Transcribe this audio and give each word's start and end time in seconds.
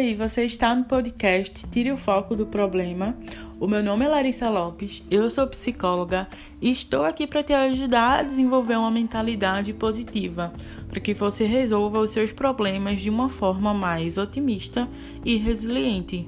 Oi, 0.00 0.14
você 0.14 0.46
está 0.46 0.74
no 0.74 0.84
podcast 0.84 1.68
Tire 1.68 1.92
o 1.92 1.96
Foco 1.98 2.34
do 2.34 2.46
Problema. 2.46 3.14
O 3.60 3.66
meu 3.66 3.82
nome 3.82 4.06
é 4.06 4.08
Larissa 4.08 4.48
Lopes, 4.48 5.04
eu 5.10 5.28
sou 5.28 5.46
psicóloga 5.46 6.26
e 6.58 6.70
estou 6.70 7.04
aqui 7.04 7.26
para 7.26 7.42
te 7.42 7.52
ajudar 7.52 8.20
a 8.20 8.22
desenvolver 8.22 8.76
uma 8.76 8.90
mentalidade 8.90 9.74
positiva, 9.74 10.54
para 10.88 11.00
que 11.00 11.12
você 11.12 11.44
resolva 11.44 11.98
os 11.98 12.12
seus 12.12 12.32
problemas 12.32 13.02
de 13.02 13.10
uma 13.10 13.28
forma 13.28 13.74
mais 13.74 14.16
otimista 14.16 14.88
e 15.22 15.36
resiliente. 15.36 16.26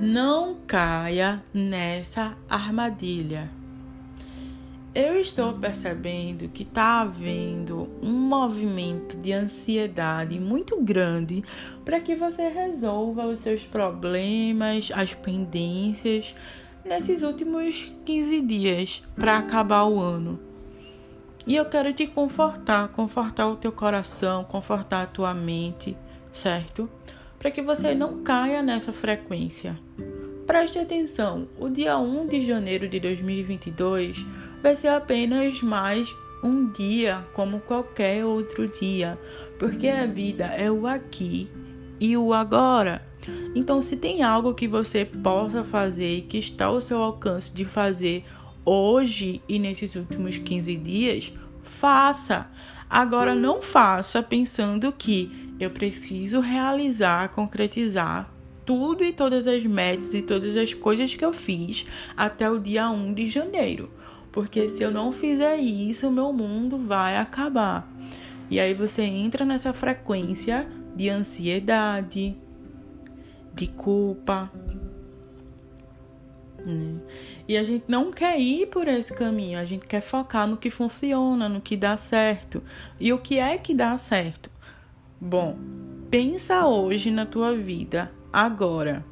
Não 0.00 0.58
caia 0.66 1.42
nessa 1.54 2.36
armadilha. 2.50 3.50
Eu 4.94 5.18
estou 5.18 5.54
percebendo 5.54 6.48
que 6.48 6.64
está 6.64 7.00
havendo 7.00 7.88
um 8.02 8.12
movimento 8.12 9.16
de 9.16 9.32
ansiedade 9.32 10.38
muito 10.38 10.82
grande 10.82 11.42
para 11.82 11.98
que 11.98 12.14
você 12.14 12.48
resolva 12.48 13.26
os 13.26 13.40
seus 13.40 13.62
problemas, 13.64 14.90
as 14.94 15.14
pendências 15.14 16.36
nesses 16.84 17.22
últimos 17.22 17.90
15 18.04 18.40
dias 18.42 19.02
para 19.14 19.38
acabar 19.38 19.84
o 19.84 19.98
ano. 19.98 20.38
E 21.46 21.56
eu 21.56 21.64
quero 21.64 21.90
te 21.94 22.06
confortar, 22.06 22.88
confortar 22.88 23.46
o 23.48 23.56
teu 23.56 23.72
coração, 23.72 24.44
confortar 24.44 25.04
a 25.04 25.06
tua 25.06 25.32
mente, 25.32 25.96
certo? 26.34 26.90
Para 27.38 27.50
que 27.50 27.62
você 27.62 27.94
não 27.94 28.22
caia 28.22 28.62
nessa 28.62 28.92
frequência. 28.92 29.78
Preste 30.46 30.78
atenção, 30.78 31.48
o 31.58 31.68
dia 31.68 31.98
1 31.98 32.28
de 32.28 32.40
janeiro 32.40 32.88
de 32.88 33.00
2022 33.00 34.24
vai 34.62 34.76
ser 34.76 34.88
apenas 34.88 35.60
mais 35.60 36.08
um 36.42 36.70
dia 36.70 37.24
como 37.34 37.60
qualquer 37.60 38.24
outro 38.24 38.68
dia, 38.68 39.18
porque 39.58 39.88
a 39.88 40.06
vida 40.06 40.44
é 40.44 40.70
o 40.70 40.86
aqui 40.86 41.48
e 41.98 42.16
o 42.16 42.32
agora. 42.32 43.06
Então, 43.54 43.82
se 43.82 43.96
tem 43.96 44.22
algo 44.22 44.54
que 44.54 44.68
você 44.68 45.04
possa 45.04 45.64
fazer 45.64 46.18
e 46.18 46.22
que 46.22 46.38
está 46.38 46.66
ao 46.66 46.80
seu 46.80 46.98
alcance 46.98 47.52
de 47.52 47.64
fazer 47.64 48.24
hoje 48.64 49.42
e 49.48 49.58
nesses 49.58 49.94
últimos 49.96 50.38
15 50.38 50.76
dias, 50.76 51.32
faça. 51.62 52.48
Agora, 52.88 53.34
não 53.34 53.60
faça 53.60 54.22
pensando 54.22 54.92
que 54.92 55.54
eu 55.58 55.70
preciso 55.70 56.40
realizar, 56.40 57.28
concretizar 57.30 58.30
tudo 58.64 59.04
e 59.04 59.12
todas 59.12 59.46
as 59.46 59.64
metas 59.64 60.12
e 60.12 60.20
todas 60.22 60.56
as 60.56 60.74
coisas 60.74 61.14
que 61.14 61.24
eu 61.24 61.32
fiz 61.32 61.86
até 62.16 62.50
o 62.50 62.58
dia 62.58 62.90
1 62.90 63.14
de 63.14 63.28
janeiro. 63.28 63.90
Porque 64.32 64.68
se 64.68 64.82
eu 64.82 64.90
não 64.90 65.12
fizer 65.12 65.56
isso, 65.56 66.10
meu 66.10 66.32
mundo 66.32 66.76
vai 66.76 67.16
acabar. 67.16 67.88
E 68.50 68.60
aí 68.60 68.74
você 68.74 69.02
entra 69.02 69.44
nessa 69.44 69.72
frequência 69.72 70.68
de 70.94 71.08
ansiedade, 71.08 72.36
de 73.54 73.66
culpa. 73.66 74.50
Né? 76.66 77.00
E 77.46 77.56
a 77.56 77.62
gente 77.62 77.84
não 77.86 78.10
quer 78.10 78.38
ir 78.40 78.66
por 78.66 78.88
esse 78.88 79.14
caminho, 79.14 79.58
a 79.58 79.64
gente 79.64 79.86
quer 79.86 80.00
focar 80.00 80.48
no 80.48 80.56
que 80.56 80.68
funciona, 80.68 81.48
no 81.48 81.60
que 81.60 81.76
dá 81.76 81.96
certo. 81.96 82.62
E 82.98 83.12
o 83.12 83.18
que 83.18 83.38
é 83.38 83.56
que 83.56 83.72
dá 83.72 83.96
certo? 83.96 84.50
Bom, 85.20 85.56
pensa 86.10 86.66
hoje 86.66 87.10
na 87.10 87.24
tua 87.24 87.54
vida 87.56 88.10
agora. 88.32 89.04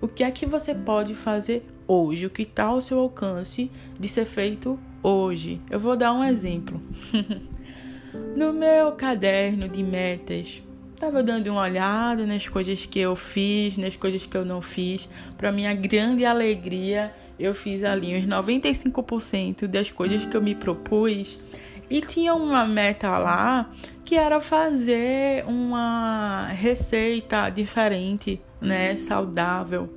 O 0.00 0.08
que 0.08 0.22
é 0.22 0.30
que 0.30 0.46
você 0.46 0.74
pode 0.74 1.14
fazer 1.14 1.66
hoje? 1.86 2.26
O 2.26 2.30
que 2.30 2.42
está 2.42 2.64
ao 2.64 2.80
seu 2.80 3.00
alcance 3.00 3.70
de 3.98 4.08
ser 4.08 4.24
feito 4.24 4.78
hoje? 5.02 5.60
Eu 5.68 5.80
vou 5.80 5.96
dar 5.96 6.12
um 6.12 6.24
exemplo. 6.24 6.80
no 8.36 8.52
meu 8.52 8.92
caderno 8.92 9.68
de 9.68 9.82
metas, 9.82 10.62
estava 11.00 11.22
dando 11.22 11.46
uma 11.46 11.62
olhada 11.62 12.26
nas 12.26 12.46
coisas 12.46 12.84
que 12.84 12.98
eu 12.98 13.16
fiz, 13.16 13.78
nas 13.78 13.96
coisas 13.96 14.26
que 14.26 14.36
eu 14.36 14.44
não 14.44 14.60
fiz. 14.60 15.08
Para 15.38 15.50
minha 15.50 15.72
grande 15.72 16.26
alegria, 16.26 17.10
eu 17.38 17.54
fiz 17.54 17.82
ali 17.82 18.14
uns 18.14 18.26
95% 18.26 19.66
das 19.66 19.90
coisas 19.90 20.26
que 20.26 20.36
eu 20.36 20.42
me 20.42 20.54
propus. 20.54 21.40
E 21.88 22.02
tinha 22.02 22.34
uma 22.34 22.66
meta 22.66 23.16
lá 23.16 23.70
que 24.04 24.14
era 24.14 24.40
fazer 24.40 25.42
uma 25.46 26.48
receita 26.48 27.48
diferente 27.48 28.38
né, 28.60 28.94
saudável. 28.96 29.88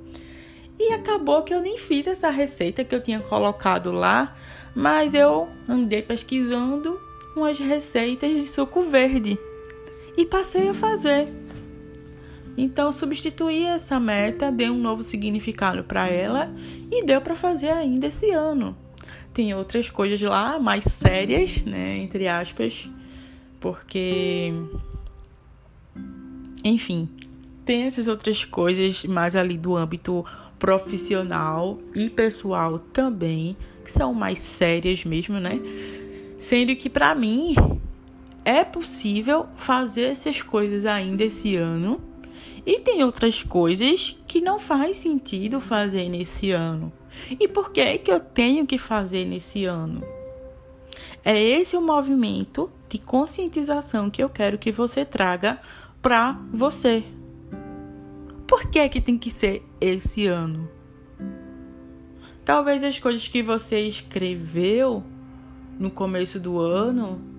E 0.80 0.94
acabou 0.94 1.42
que 1.42 1.52
eu 1.52 1.60
nem 1.60 1.76
fiz 1.76 2.06
essa 2.06 2.30
receita 2.30 2.82
que 2.82 2.94
eu 2.94 3.02
tinha 3.02 3.20
colocado 3.20 3.92
lá, 3.92 4.34
mas 4.74 5.12
eu 5.12 5.50
andei 5.68 6.00
pesquisando 6.00 6.98
umas 7.36 7.58
receitas 7.58 8.30
de 8.30 8.48
suco 8.48 8.84
verde 8.84 9.38
e 10.16 10.24
passei 10.24 10.68
a 10.68 10.74
fazer. 10.74 11.28
Então 12.56 12.92
substituí 12.92 13.64
essa 13.64 13.98
meta, 13.98 14.52
dei 14.52 14.70
um 14.70 14.78
novo 14.78 15.02
significado 15.02 15.82
para 15.82 16.08
ela 16.08 16.52
e 16.90 17.04
deu 17.04 17.20
para 17.20 17.34
fazer 17.34 17.70
ainda 17.70 18.06
esse 18.06 18.30
ano. 18.30 18.76
Tem 19.32 19.52
outras 19.54 19.90
coisas 19.90 20.20
lá 20.22 20.58
mais 20.60 20.84
sérias, 20.84 21.64
né, 21.64 21.96
entre 21.96 22.28
aspas, 22.28 22.88
porque 23.58 24.52
enfim, 26.62 27.08
tem 27.64 27.82
essas 27.82 28.08
outras 28.08 28.44
coisas 28.44 29.04
mais 29.04 29.34
ali 29.34 29.58
do 29.58 29.76
âmbito 29.76 30.24
profissional 30.58 31.78
e 31.94 32.08
pessoal 32.08 32.78
também, 32.78 33.56
que 33.84 33.90
são 33.90 34.14
mais 34.14 34.38
sérias 34.38 35.04
mesmo, 35.04 35.38
né? 35.40 35.60
Sendo 36.38 36.74
que 36.76 36.88
para 36.88 37.14
mim 37.14 37.54
é 38.44 38.64
possível 38.64 39.46
fazer 39.56 40.04
essas 40.04 40.42
coisas 40.42 40.84
ainda 40.84 41.24
esse 41.24 41.56
ano 41.56 42.00
e 42.66 42.80
tem 42.80 43.02
outras 43.02 43.42
coisas 43.42 44.18
que 44.26 44.40
não 44.40 44.58
faz 44.58 44.98
sentido 44.98 45.60
fazer 45.60 46.08
nesse 46.08 46.50
ano. 46.50 46.92
E 47.38 47.46
por 47.46 47.70
que 47.70 47.80
é 47.80 47.98
que 47.98 48.10
eu 48.10 48.20
tenho 48.20 48.66
que 48.66 48.78
fazer 48.78 49.24
nesse 49.24 49.64
ano? 49.64 50.02
É 51.24 51.40
esse 51.40 51.76
o 51.76 51.80
movimento 51.80 52.70
de 52.88 52.98
conscientização 52.98 54.10
que 54.10 54.22
eu 54.22 54.28
quero 54.28 54.58
que 54.58 54.70
você 54.70 55.04
traga 55.04 55.58
para 56.02 56.38
você, 56.52 57.02
por 58.46 58.66
que 58.66 58.78
é 58.78 58.88
que 58.88 59.00
tem 59.00 59.16
que 59.16 59.30
ser 59.30 59.66
esse 59.80 60.26
ano? 60.26 60.68
Talvez 62.44 62.84
as 62.84 62.98
coisas 62.98 63.26
que 63.26 63.42
você 63.42 63.80
escreveu 63.80 65.02
no 65.78 65.90
começo 65.90 66.38
do 66.38 66.58
ano 66.58 67.33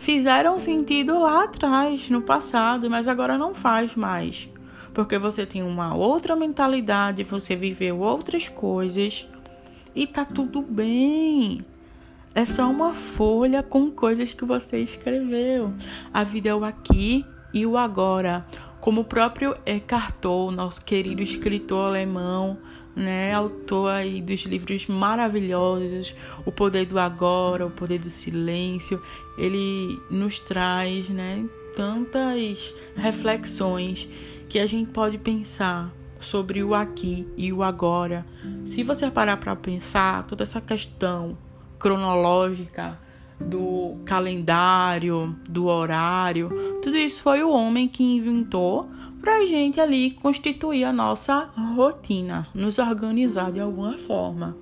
fizeram 0.00 0.58
sentido 0.58 1.18
lá 1.18 1.44
atrás, 1.44 2.08
no 2.08 2.22
passado, 2.22 2.90
mas 2.90 3.06
agora 3.06 3.38
não 3.38 3.54
faz 3.54 3.94
mais. 3.94 4.48
Porque 4.92 5.18
você 5.18 5.46
tem 5.46 5.62
uma 5.62 5.94
outra 5.94 6.34
mentalidade, 6.34 7.22
você 7.22 7.54
viveu 7.54 8.00
outras 8.00 8.48
coisas 8.48 9.28
e 9.94 10.06
tá 10.06 10.24
tudo 10.24 10.62
bem. 10.62 11.64
É 12.34 12.44
só 12.44 12.68
uma 12.68 12.94
folha 12.94 13.62
com 13.62 13.90
coisas 13.90 14.32
que 14.32 14.44
você 14.44 14.78
escreveu. 14.78 15.72
A 16.12 16.24
vida 16.24 16.48
é 16.48 16.54
o 16.54 16.64
aqui 16.64 17.24
e 17.52 17.66
o 17.66 17.76
agora 17.76 18.44
como 18.80 19.02
o 19.02 19.04
próprio 19.04 19.54
Tolle, 20.20 20.56
nosso 20.56 20.84
querido 20.84 21.22
escritor 21.22 21.88
alemão, 21.88 22.58
né, 22.96 23.32
autor 23.32 23.90
aí 23.90 24.20
dos 24.20 24.40
livros 24.42 24.86
maravilhosos, 24.86 26.14
O 26.44 26.52
Poder 26.52 26.86
do 26.86 26.98
Agora, 26.98 27.66
O 27.66 27.70
Poder 27.70 27.98
do 27.98 28.10
Silêncio, 28.10 29.02
ele 29.38 30.00
nos 30.10 30.38
traz, 30.38 31.08
né, 31.08 31.44
tantas 31.74 32.74
reflexões 32.96 34.08
que 34.48 34.58
a 34.58 34.66
gente 34.66 34.90
pode 34.90 35.18
pensar 35.18 35.92
sobre 36.18 36.62
o 36.62 36.74
aqui 36.74 37.26
e 37.36 37.52
o 37.52 37.62
agora. 37.62 38.26
Se 38.66 38.82
você 38.82 39.10
parar 39.10 39.36
para 39.36 39.56
pensar 39.56 40.24
toda 40.24 40.42
essa 40.42 40.60
questão 40.60 41.38
cronológica, 41.78 42.98
do 43.40 43.96
calendário, 44.04 45.36
do 45.48 45.66
horário, 45.66 46.48
tudo 46.82 46.96
isso 46.96 47.22
foi 47.22 47.42
o 47.42 47.50
homem 47.50 47.88
que 47.88 48.02
inventou 48.02 48.88
para 49.20 49.36
a 49.38 49.46
gente 49.46 49.80
ali 49.80 50.12
constituir 50.12 50.84
a 50.84 50.92
nossa 50.92 51.50
rotina, 51.76 52.48
nos 52.54 52.78
organizar 52.78 53.52
de 53.52 53.60
alguma 53.60 53.98
forma. 53.98 54.56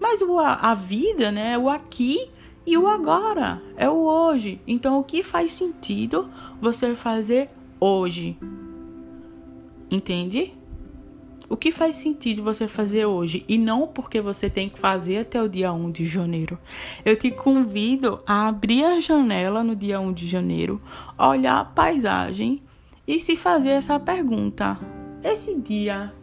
Mas 0.00 0.22
o, 0.22 0.38
a 0.38 0.74
vida, 0.74 1.30
né, 1.30 1.52
é 1.52 1.58
o 1.58 1.68
aqui 1.68 2.30
e 2.66 2.76
o 2.76 2.86
agora, 2.86 3.62
é 3.76 3.88
o 3.88 3.98
hoje. 3.98 4.60
Então, 4.66 4.98
o 4.98 5.04
que 5.04 5.22
faz 5.22 5.52
sentido 5.52 6.30
você 6.60 6.94
fazer 6.94 7.50
hoje? 7.78 8.36
Entende? 9.90 10.54
O 11.50 11.56
que 11.56 11.72
faz 11.72 11.96
sentido 11.96 12.44
você 12.44 12.68
fazer 12.68 13.06
hoje 13.06 13.44
e 13.48 13.58
não 13.58 13.88
porque 13.88 14.20
você 14.20 14.48
tem 14.48 14.68
que 14.68 14.78
fazer 14.78 15.18
até 15.18 15.42
o 15.42 15.48
dia 15.48 15.72
1 15.72 15.90
de 15.90 16.06
janeiro. 16.06 16.56
Eu 17.04 17.16
te 17.16 17.28
convido 17.28 18.22
a 18.24 18.46
abrir 18.46 18.84
a 18.84 19.00
janela 19.00 19.64
no 19.64 19.74
dia 19.74 19.98
1 19.98 20.12
de 20.12 20.28
janeiro, 20.28 20.80
olhar 21.18 21.58
a 21.58 21.64
paisagem 21.64 22.62
e 23.04 23.18
se 23.18 23.34
fazer 23.34 23.70
essa 23.70 23.98
pergunta: 23.98 24.78
esse 25.24 25.56
dia 25.56 26.14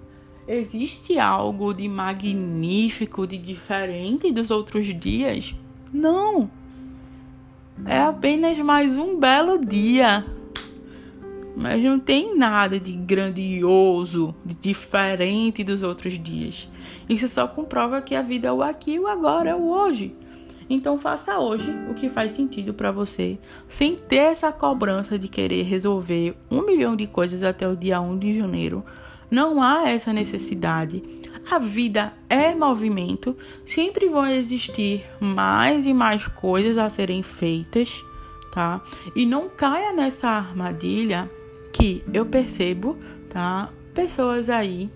existe 0.47 1.19
algo 1.19 1.73
de 1.73 1.89
magnífico, 1.89 3.27
de 3.27 3.37
diferente 3.37 4.31
dos 4.31 4.49
outros 4.49 4.85
dias? 4.97 5.53
Não. 5.91 6.49
É 7.85 7.99
apenas 7.99 8.57
mais 8.59 8.97
um 8.97 9.19
belo 9.19 9.57
dia. 9.57 10.25
Mas 11.59 11.81
não 11.81 11.99
tem 11.99 12.37
nada 12.37 12.79
de 12.79 12.91
grandioso, 12.91 14.35
de 14.45 14.53
diferente 14.53 15.63
dos 15.63 15.81
outros 15.81 16.13
dias. 16.19 16.69
Isso 17.09 17.27
só 17.27 17.47
comprova 17.47 17.99
que 17.99 18.13
a 18.13 18.21
vida 18.21 18.49
é 18.49 18.51
o 18.51 18.61
aqui 18.61 18.99
o 18.99 19.07
agora, 19.07 19.49
é 19.49 19.55
o 19.55 19.67
hoje. 19.67 20.15
Então 20.69 20.99
faça 20.99 21.39
hoje 21.39 21.73
o 21.89 21.95
que 21.95 22.09
faz 22.09 22.33
sentido 22.33 22.75
para 22.75 22.91
você, 22.91 23.39
sem 23.67 23.95
ter 23.95 24.17
essa 24.17 24.51
cobrança 24.51 25.17
de 25.17 25.27
querer 25.27 25.63
resolver 25.63 26.37
um 26.51 26.61
milhão 26.61 26.95
de 26.95 27.07
coisas 27.07 27.41
até 27.41 27.67
o 27.67 27.75
dia 27.75 27.99
1 27.99 28.19
de 28.19 28.37
janeiro. 28.37 28.85
Não 29.31 29.59
há 29.59 29.89
essa 29.89 30.13
necessidade. 30.13 31.01
A 31.49 31.57
vida 31.57 32.13
é 32.29 32.53
movimento, 32.53 33.35
sempre 33.65 34.07
vão 34.07 34.27
existir 34.27 35.03
mais 35.19 35.87
e 35.87 35.93
mais 35.93 36.27
coisas 36.27 36.77
a 36.77 36.87
serem 36.87 37.23
feitas, 37.23 37.89
tá? 38.51 38.79
E 39.15 39.25
não 39.25 39.49
caia 39.49 39.91
nessa 39.91 40.27
armadilha 40.27 41.27
que 41.77 42.03
eu 42.11 42.25
percebo, 42.25 42.97
tá? 43.29 43.69
Pessoas 43.93 44.49
aí 44.49 44.89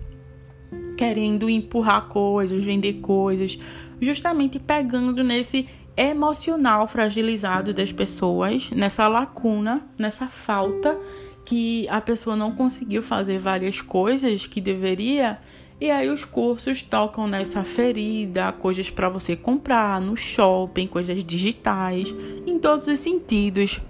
querendo 0.98 1.50
empurrar 1.50 2.08
coisas, 2.08 2.64
vender 2.64 2.94
coisas, 3.02 3.58
justamente 4.00 4.60
pegando 4.60 5.24
nesse 5.24 5.70
emocional 5.96 6.88
fragilizado 6.88 7.74
das 7.74 7.92
pessoas, 7.92 8.70
nessa 8.72 9.08
lacuna, 9.08 9.88
nessa 9.98 10.28
falta 10.28 10.98
que 11.46 11.88
a 11.90 12.02
pessoa 12.02 12.36
não 12.36 12.52
conseguiu 12.52 13.04
fazer 13.04 13.38
várias 13.38 13.82
coisas 13.82 14.48
que 14.48 14.62
deveria. 14.62 15.40
E 15.80 15.90
aí 15.90 16.10
os 16.10 16.24
cursos 16.24 16.82
tocam 16.82 17.28
nessa 17.28 17.64
ferida, 17.64 18.52
coisas 18.52 18.90
para 18.90 19.10
você 19.10 19.36
comprar 19.36 20.00
no 20.00 20.16
shopping, 20.16 20.88
coisas 20.88 21.24
digitais, 21.24 22.14
em 22.46 22.58
todos 22.60 22.88
os 22.88 23.00
sentidos, 23.00 23.82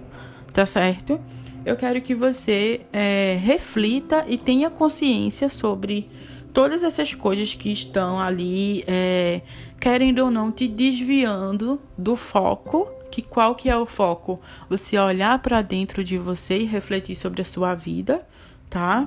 tá 0.52 0.64
certo? 0.66 1.20
Eu 1.64 1.76
quero 1.76 2.00
que 2.00 2.14
você 2.14 2.80
é, 2.92 3.38
reflita 3.40 4.24
e 4.26 4.36
tenha 4.36 4.68
consciência 4.68 5.48
sobre 5.48 6.08
todas 6.52 6.82
essas 6.82 7.14
coisas 7.14 7.54
que 7.54 7.70
estão 7.70 8.18
ali, 8.18 8.84
é, 8.86 9.42
querendo 9.80 10.20
ou 10.20 10.30
não, 10.30 10.50
te 10.50 10.66
desviando 10.66 11.80
do 11.96 12.16
foco. 12.16 12.88
Que 13.10 13.22
qual 13.22 13.54
que 13.54 13.68
é 13.68 13.76
o 13.76 13.86
foco? 13.86 14.40
Você 14.68 14.98
olhar 14.98 15.38
para 15.38 15.62
dentro 15.62 16.02
de 16.02 16.18
você 16.18 16.58
e 16.58 16.64
refletir 16.64 17.14
sobre 17.14 17.42
a 17.42 17.44
sua 17.44 17.74
vida, 17.74 18.26
tá? 18.68 19.06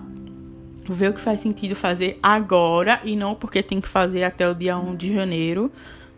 Ver 0.87 1.09
o 1.09 1.13
que 1.13 1.21
faz 1.21 1.39
sentido 1.39 1.75
fazer 1.75 2.19
agora 2.21 3.01
e 3.03 3.15
não 3.15 3.33
porque 3.33 3.63
tem 3.63 3.81
que 3.81 3.87
fazer 3.87 4.23
até 4.23 4.47
o 4.47 4.53
dia 4.53 4.77
1 4.77 4.95
de 4.95 5.13
janeiro, 5.13 5.71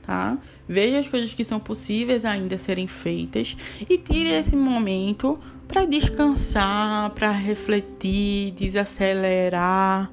tá? 0.08 0.38
Veja 0.70 1.00
as 1.00 1.08
coisas 1.08 1.34
que 1.34 1.44
são 1.44 1.60
possíveis 1.60 2.24
ainda 2.24 2.58
serem 2.58 2.88
feitas 2.88 3.58
e 3.90 3.98
tire 3.98 4.30
esse 4.30 4.56
momento 4.56 5.38
para 5.68 5.84
descansar, 5.84 7.10
para 7.10 7.30
refletir, 7.30 8.52
desacelerar, 8.52 10.10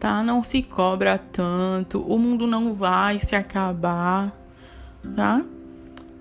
tá? 0.00 0.24
Não 0.24 0.42
se 0.42 0.60
cobra 0.60 1.16
tanto, 1.16 2.00
o 2.00 2.18
mundo 2.18 2.48
não 2.48 2.74
vai 2.74 3.20
se 3.20 3.36
acabar, 3.36 4.36
tá? 5.14 5.44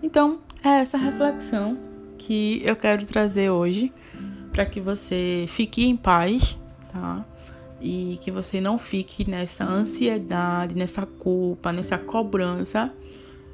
Então, 0.03 0.37
é 0.63 0.81
essa 0.81 0.97
reflexão 0.97 1.75
que 2.19 2.61
eu 2.63 2.75
quero 2.75 3.03
trazer 3.07 3.49
hoje 3.49 3.91
para 4.51 4.63
que 4.63 4.79
você 4.79 5.45
fique 5.49 5.83
em 5.83 5.97
paz, 5.97 6.55
tá? 6.93 7.25
E 7.79 8.17
que 8.21 8.31
você 8.31 8.59
não 8.59 8.79
fique 8.79 9.29
nessa 9.29 9.63
ansiedade, 9.63 10.75
nessa 10.75 11.05
culpa, 11.05 11.71
nessa 11.71 11.97
cobrança 11.97 12.91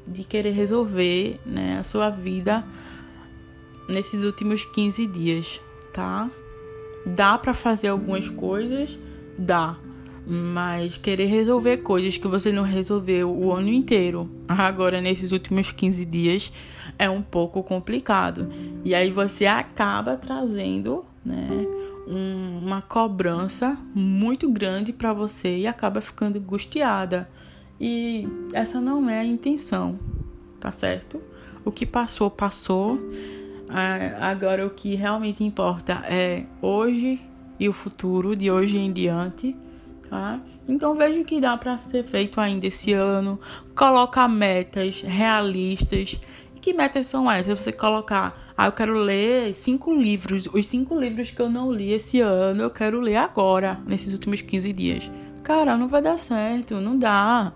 de 0.08 0.24
querer 0.24 0.52
resolver, 0.52 1.40
né, 1.46 1.78
a 1.80 1.84
sua 1.84 2.10
vida 2.10 2.64
nesses 3.88 4.24
últimos 4.24 4.66
15 4.66 5.06
dias, 5.08 5.62
tá? 5.92 6.30
Dá 7.06 7.38
para 7.38 7.54
fazer 7.54 7.90
algumas 7.90 8.30
coisas, 8.30 8.98
dá, 9.38 9.78
mas 10.25 10.98
querer 10.98 11.25
resolver 11.25 11.78
coisas 11.78 12.18
que 12.18 12.28
você 12.28 12.52
não 12.52 12.64
resolveu 12.64 13.30
o 13.30 13.52
ano 13.52 13.70
inteiro, 13.70 14.30
agora 14.48 15.02
nesses 15.02 15.31
últimos 15.31 15.72
15 15.72 16.06
dias, 16.06 16.52
é 16.98 17.10
um 17.10 17.22
pouco 17.22 17.62
complicado. 17.62 18.50
E 18.86 18.96
aí 18.96 19.12
você 19.12 19.46
acaba 19.46 20.16
trazendo, 20.16 21.06
né, 21.25 21.62
uma 22.74 22.81
cobrança 22.81 23.78
muito 23.94 24.50
grande 24.50 24.92
para 24.92 25.14
você 25.14 25.58
e 25.58 25.68
acaba 25.68 26.02
ficando 26.02 26.40
angustiada. 26.40 27.30
E 27.80 28.28
essa 28.54 28.81
não 28.81 29.10
é 29.10 29.20
a 29.20 29.25
intenção, 29.25 30.00
tá 30.60 30.72
certo? 30.72 31.22
O 31.64 31.72
que 31.72 31.86
passou, 31.86 32.30
passou. 32.30 33.00
Agora 34.20 34.66
o 34.66 34.70
que 34.70 34.96
realmente 34.96 35.44
importa 35.44 36.04
é 36.06 36.46
hoje 36.62 37.22
e 37.60 37.70
o 37.70 37.74
futuro, 37.74 38.36
de 38.36 38.52
hoje 38.52 38.78
em 38.78 38.92
diante 38.92 39.56
tá? 40.14 40.40
Então 40.68 40.96
veja 40.96 41.20
o 41.20 41.25
que 41.25 41.42
dá 41.42 41.58
para 41.58 41.75
ser 41.80 42.04
feito 42.04 42.40
ainda 42.40 42.68
esse 42.68 42.94
ano. 42.94 43.40
Coloca 43.75 44.28
metas 44.28 45.02
realistas. 45.02 46.20
Que 46.63 46.71
metas 46.71 47.07
são 47.07 47.30
essas? 47.30 47.60
Você 47.60 47.74
colocar, 47.74 48.54
ah, 48.57 48.68
eu 48.68 48.71
quero 48.71 48.94
ler 48.94 49.54
cinco 49.54 49.94
livros, 49.94 50.48
os 50.54 50.65
cinco 50.65 50.98
livros 50.98 51.30
que 51.30 51.42
eu 51.42 51.50
não 51.50 51.69
li 51.69 51.92
esse 51.92 52.21
ano, 52.21 52.63
eu 52.63 52.69
quero 52.69 53.01
ler 53.01 53.18
agora, 53.18 53.81
nesses 53.86 54.13
últimos 54.13 54.42
15 54.42 54.71
dias. 54.71 55.12
Cara, 55.44 55.75
não 55.75 55.89
vai 55.89 56.01
dar 56.01 56.18
certo, 56.18 56.80
não 56.80 56.98
dá. 56.98 57.51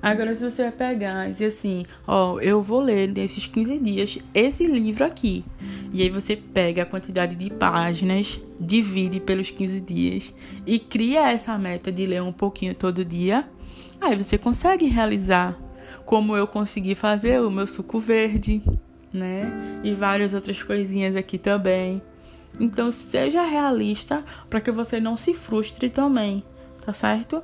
Agora, 0.00 0.32
se 0.32 0.48
você 0.48 0.70
pegar 0.70 1.28
e 1.28 1.32
dizer 1.32 1.46
assim, 1.46 1.86
ó, 2.06 2.38
eu 2.38 2.62
vou 2.62 2.78
ler 2.78 3.12
nesses 3.12 3.48
15 3.48 3.78
dias 3.80 4.18
esse 4.32 4.64
livro 4.68 5.04
aqui. 5.04 5.44
E 5.92 6.00
aí 6.00 6.08
você 6.08 6.36
pega 6.36 6.82
a 6.82 6.86
quantidade 6.86 7.34
de 7.34 7.50
páginas, 7.50 8.40
divide 8.60 9.18
pelos 9.18 9.50
15 9.50 9.80
dias 9.80 10.32
e 10.64 10.78
cria 10.78 11.32
essa 11.32 11.58
meta 11.58 11.90
de 11.90 12.06
ler 12.06 12.22
um 12.22 12.32
pouquinho 12.32 12.76
todo 12.76 13.04
dia. 13.04 13.44
Aí 14.00 14.14
você 14.14 14.38
consegue 14.38 14.84
realizar. 14.84 15.58
Como 16.04 16.36
eu 16.36 16.46
consegui 16.46 16.94
fazer 16.94 17.40
o 17.40 17.50
meu 17.50 17.66
suco 17.66 17.98
verde, 17.98 18.62
né? 19.12 19.80
E 19.82 19.94
várias 19.94 20.34
outras 20.34 20.62
coisinhas 20.62 21.16
aqui 21.16 21.38
também. 21.38 22.02
Então, 22.58 22.90
seja 22.92 23.42
realista 23.42 24.24
para 24.48 24.60
que 24.60 24.70
você 24.70 25.00
não 25.00 25.16
se 25.16 25.34
frustre 25.34 25.90
também, 25.90 26.44
tá 26.84 26.92
certo? 26.92 27.42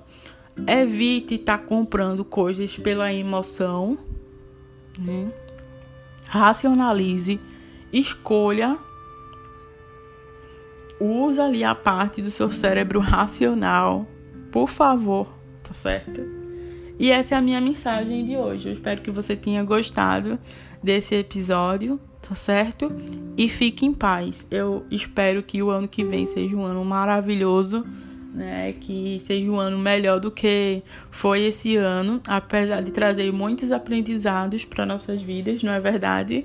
Evite 0.66 1.34
estar 1.34 1.58
tá 1.58 1.64
comprando 1.64 2.25
coisas 2.25 2.76
pela 2.76 3.12
emoção. 3.12 3.99
Né? 4.99 5.32
Racionalize. 6.26 7.40
Escolha. 7.92 8.78
Usa 11.00 11.44
ali 11.44 11.64
a 11.64 11.75
parte 11.75 12.20
do 12.20 12.30
seu 12.30 12.50
cérebro 12.50 13.00
racional. 13.00 14.06
Por 14.52 14.68
favor, 14.68 15.28
tá 15.62 15.73
certo? 15.73 16.39
E 17.00 17.11
essa 17.11 17.35
é 17.35 17.38
a 17.38 17.40
minha 17.40 17.62
mensagem 17.62 18.26
de 18.26 18.37
hoje. 18.37 18.69
Eu 18.69 18.75
espero 18.75 19.00
que 19.00 19.11
você 19.11 19.35
tenha 19.35 19.64
gostado 19.64 20.38
desse 20.83 21.14
episódio, 21.14 21.99
tá 22.21 22.35
certo? 22.35 22.88
E 23.38 23.49
fique 23.49 23.87
em 23.87 23.95
paz. 23.95 24.47
Eu 24.50 24.85
espero 24.90 25.42
que 25.42 25.62
o 25.62 25.71
ano 25.71 25.88
que 25.88 26.04
vem 26.04 26.26
seja 26.26 26.54
um 26.54 26.62
ano 26.62 26.85
maravilhoso 26.85 27.87
né, 28.35 28.75
que 28.78 29.21
seja 29.26 29.50
um 29.50 29.59
ano 29.59 29.78
melhor 29.78 30.21
do 30.21 30.30
que 30.30 30.83
foi 31.11 31.45
esse 31.45 31.76
ano, 31.76 32.21
apesar 32.26 32.83
de 32.83 32.90
trazer 32.90 33.33
muitos 33.33 33.73
aprendizados 33.73 34.64
para 34.64 34.87
nossas 34.87 35.21
vidas, 35.21 35.62
não 35.62 35.73
é 35.73 35.80
verdade? 35.80 36.45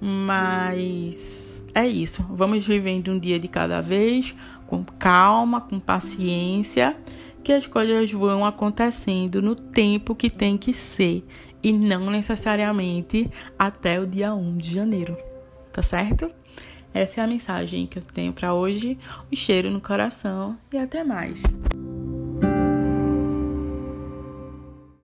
Mas 0.00 1.62
é 1.74 1.86
isso. 1.86 2.26
Vamos 2.28 2.66
vivendo 2.66 3.12
um 3.12 3.18
dia 3.18 3.38
de 3.38 3.48
cada 3.48 3.80
vez, 3.80 4.34
com 4.66 4.84
calma, 4.84 5.60
com 5.60 5.78
paciência, 5.78 6.96
que 7.42 7.52
as 7.52 7.66
coisas 7.66 8.10
vão 8.12 8.44
acontecendo 8.44 9.42
no 9.42 9.54
tempo 9.54 10.14
que 10.14 10.30
tem 10.30 10.56
que 10.56 10.72
ser 10.72 11.24
e 11.62 11.72
não 11.72 12.10
necessariamente 12.10 13.30
até 13.58 14.00
o 14.00 14.06
dia 14.06 14.34
1 14.34 14.56
de 14.56 14.74
janeiro. 14.74 15.16
Tá 15.72 15.82
certo? 15.82 16.30
Essa 16.94 17.20
é 17.20 17.24
a 17.24 17.26
mensagem 17.26 17.86
que 17.86 17.98
eu 17.98 18.02
tenho 18.02 18.32
para 18.32 18.54
hoje. 18.54 18.98
Um 19.32 19.36
cheiro 19.36 19.70
no 19.70 19.80
coração 19.80 20.58
e 20.72 20.78
até 20.78 21.02
mais. 21.02 21.42